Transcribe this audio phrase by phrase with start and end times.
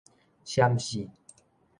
[0.43, 1.11] 閃爍